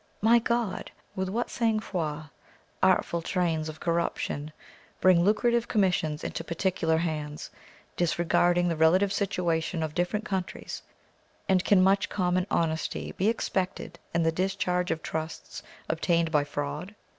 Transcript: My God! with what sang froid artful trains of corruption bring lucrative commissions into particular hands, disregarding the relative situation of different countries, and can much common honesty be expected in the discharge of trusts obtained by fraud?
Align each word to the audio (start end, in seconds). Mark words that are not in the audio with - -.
My 0.23 0.39
God! 0.39 0.89
with 1.15 1.29
what 1.29 1.51
sang 1.51 1.79
froid 1.79 2.31
artful 2.81 3.21
trains 3.21 3.69
of 3.69 3.79
corruption 3.79 4.51
bring 4.99 5.23
lucrative 5.23 5.67
commissions 5.67 6.23
into 6.23 6.43
particular 6.43 6.97
hands, 6.97 7.51
disregarding 7.97 8.67
the 8.67 8.75
relative 8.75 9.13
situation 9.13 9.83
of 9.83 9.93
different 9.93 10.25
countries, 10.25 10.81
and 11.47 11.63
can 11.63 11.83
much 11.83 12.09
common 12.09 12.47
honesty 12.49 13.11
be 13.11 13.27
expected 13.29 13.99
in 14.11 14.23
the 14.23 14.31
discharge 14.31 14.89
of 14.89 15.03
trusts 15.03 15.61
obtained 15.87 16.31
by 16.31 16.45
fraud? 16.45 16.95